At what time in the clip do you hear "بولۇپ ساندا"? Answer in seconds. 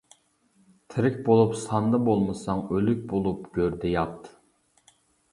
1.25-1.99